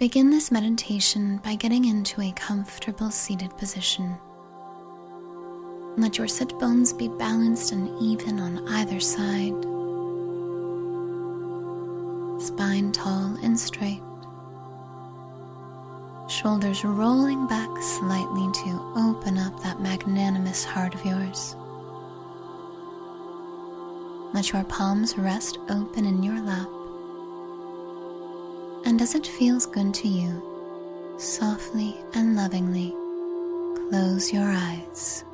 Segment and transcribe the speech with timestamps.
[0.00, 4.18] Begin this meditation by getting into a comfortable seated position.
[5.96, 9.54] Let your sit bones be balanced and even on either side.
[12.42, 14.02] Spine tall and straight.
[16.28, 21.54] Shoulders rolling back slightly to open up that magnanimous heart of yours.
[24.34, 26.68] Let your palms rest open in your lap.
[28.86, 30.42] And as it feels good to you,
[31.18, 32.94] softly and lovingly
[33.88, 35.24] close your eyes.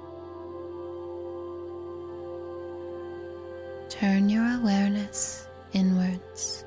[3.89, 6.65] Turn your awareness inwards,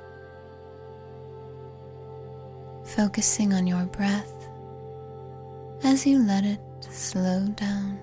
[2.84, 4.34] focusing on your breath
[5.84, 8.00] as you let it slow down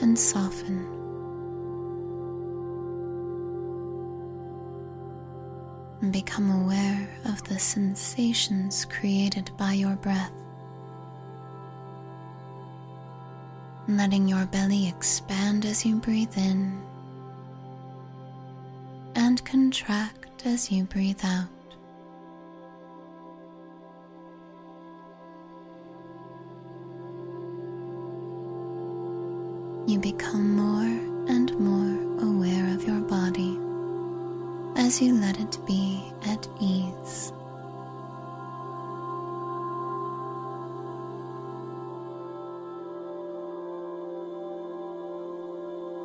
[0.00, 1.03] and soften.
[6.10, 10.30] Become aware of the sensations created by your breath.
[13.88, 16.80] Letting your belly expand as you breathe in
[19.16, 21.48] and contract as you breathe out.
[29.88, 32.13] You become more and more
[34.94, 37.32] as you let it be at ease.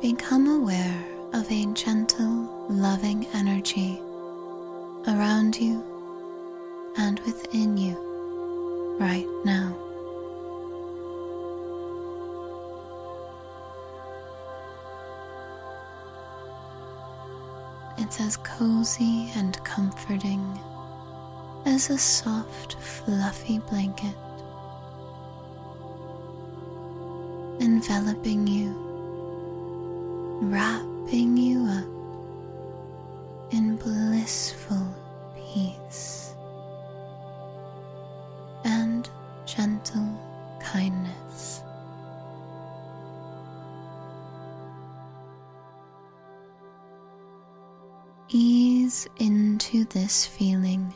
[0.02, 4.00] Become aware of a gentle, loving energy
[5.06, 5.84] around you
[6.96, 7.94] and within you
[8.98, 9.89] right now.
[18.02, 20.58] It's as cozy and comforting
[21.66, 24.16] as a soft, fluffy blanket
[27.60, 28.70] enveloping you,
[30.40, 31.84] wrapping you up
[33.52, 34.94] in blissful
[35.36, 36.29] peace
[48.32, 50.94] Ease into this feeling.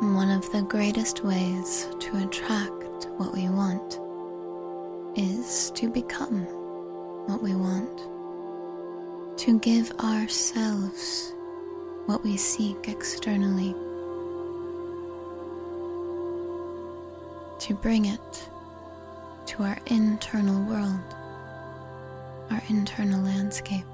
[0.00, 4.00] One of the greatest ways to attract what we want
[5.16, 6.44] is to become
[7.26, 8.13] what we want
[9.36, 11.32] to give ourselves
[12.06, 13.72] what we seek externally,
[17.58, 18.48] to bring it
[19.46, 21.14] to our internal world,
[22.50, 23.84] our internal landscape.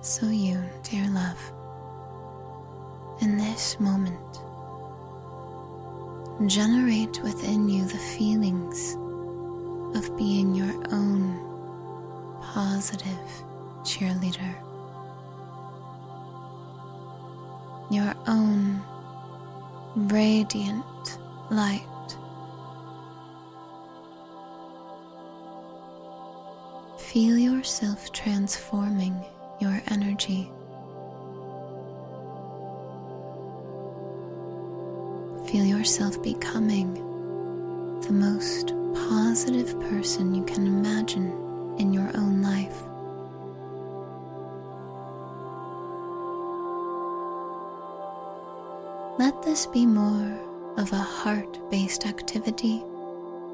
[0.00, 1.40] So, you, dear love,
[3.20, 4.20] in this moment,
[6.46, 8.96] generate within you the feelings
[9.96, 11.07] of being your own
[12.78, 13.28] positive
[13.82, 14.54] cheerleader.
[17.90, 18.80] Your own
[19.96, 21.18] radiant
[21.50, 21.82] light.
[26.98, 29.24] Feel yourself transforming
[29.58, 30.52] your energy.
[35.50, 36.94] Feel yourself becoming
[38.02, 41.47] the most positive person you can imagine
[41.78, 42.76] in your own life.
[49.18, 50.38] Let this be more
[50.76, 52.82] of a heart based activity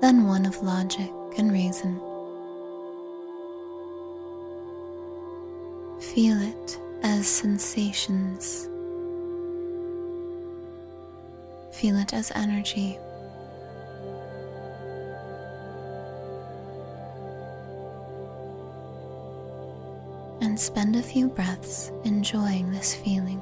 [0.00, 1.98] than one of logic and reason.
[6.00, 8.68] Feel it as sensations.
[11.72, 12.98] Feel it as energy.
[20.44, 23.40] And spend a few breaths enjoying this feeling.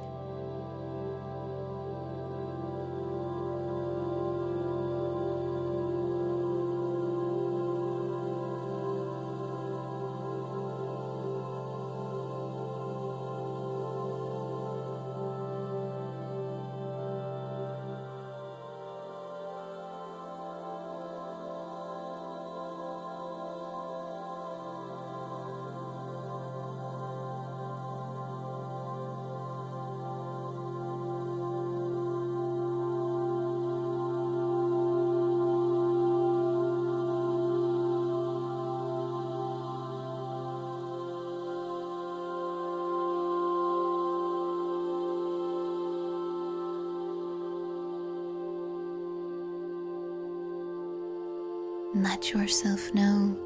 [52.03, 53.37] Let yourself know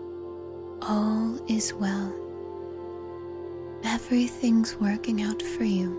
[0.82, 2.12] all is well.
[3.84, 5.90] Everything's working out for you.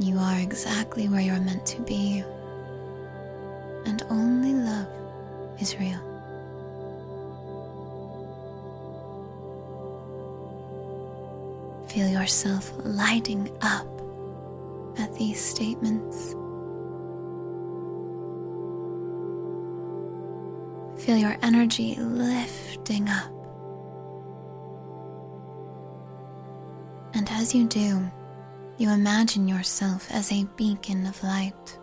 [0.00, 2.24] You are exactly where you're meant to be,
[3.86, 4.88] and only love
[5.60, 6.00] is real.
[11.86, 13.86] Feel yourself lighting up
[14.98, 16.34] at these statements.
[21.08, 23.32] Feel your energy lifting up.
[27.14, 28.06] And as you do,
[28.76, 31.78] you imagine yourself as a beacon of light.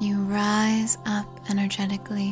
[0.00, 2.30] You rise up energetically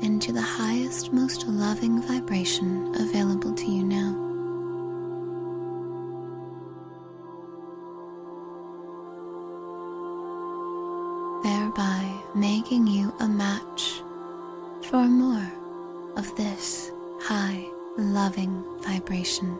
[0.00, 4.27] into the highest, most loving vibration available to you now.
[11.68, 14.00] Thereby making you a match
[14.80, 15.52] for more
[16.16, 17.62] of this high,
[17.98, 19.54] loving vibration.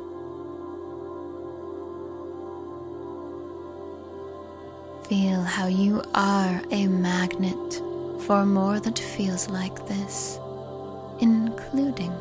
[5.06, 7.82] Feel how you are a magnet
[8.22, 10.38] for more that feels like this,
[11.20, 12.14] including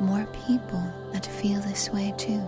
[0.00, 0.82] more people
[1.12, 2.42] that feel this way too.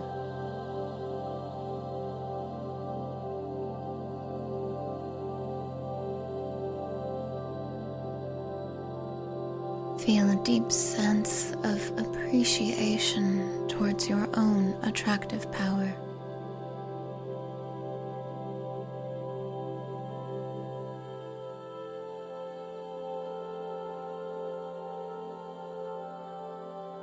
[10.07, 15.93] Feel a deep sense of appreciation towards your own attractive power.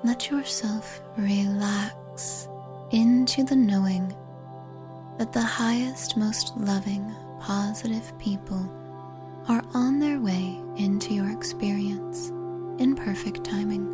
[0.02, 2.48] let yourself relax
[2.90, 4.14] into the knowing
[5.18, 8.66] that the highest, most loving, positive people
[9.48, 12.30] are on their way into your experience
[12.78, 13.84] in perfect timing.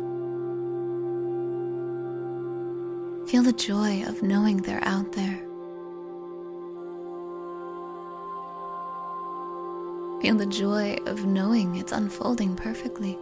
[3.27, 5.39] Feel the joy of knowing they're out there.
[10.21, 13.17] Feel the joy of knowing it's unfolding perfectly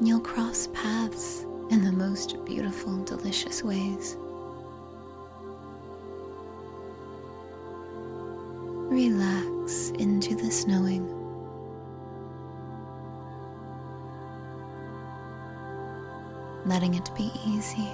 [0.00, 4.16] you'll cross paths in the most beautiful, delicious ways.
[8.88, 11.15] Relax into this knowing.
[16.66, 17.88] Letting it be easy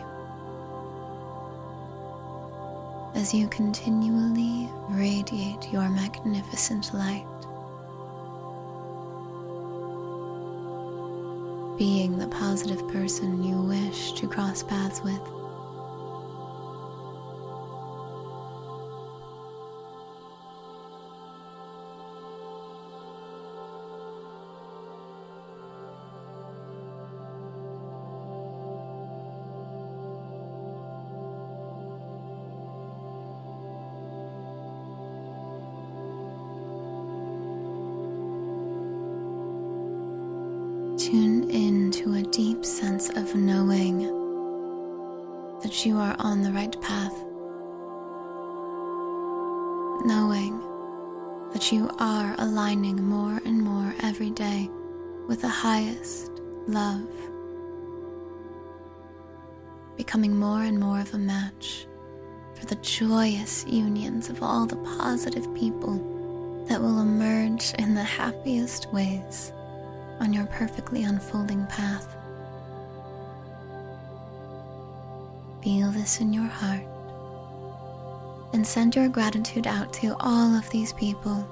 [3.14, 7.26] as you continually radiate your magnificent light.
[11.82, 15.41] being the positive person you wish to cross paths with.
[41.02, 44.02] Tune in to a deep sense of knowing
[45.60, 47.12] that you are on the right path.
[50.06, 50.60] Knowing
[51.52, 54.70] that you are aligning more and more every day
[55.26, 56.30] with the highest
[56.68, 57.10] love.
[59.96, 61.88] Becoming more and more of a match
[62.54, 68.92] for the joyous unions of all the positive people that will emerge in the happiest
[68.92, 69.52] ways
[70.22, 72.06] on your perfectly unfolding path.
[75.64, 76.84] Feel this in your heart
[78.52, 81.44] and send your gratitude out to all of these people,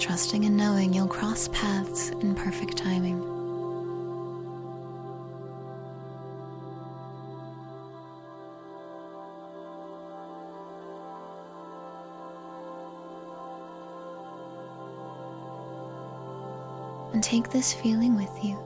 [0.00, 3.37] trusting and knowing you'll cross paths in perfect timing.
[17.28, 18.58] Take this feeling with you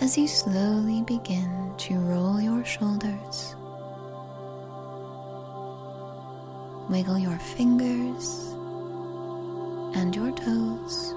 [0.00, 3.54] as you slowly begin to roll your shoulders.
[6.90, 8.52] Wiggle your fingers
[9.94, 11.12] and your toes.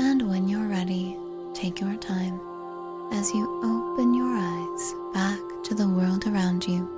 [0.00, 1.16] And when you're ready,
[1.54, 2.40] take your time
[3.12, 6.97] as you open your eyes back to the world around you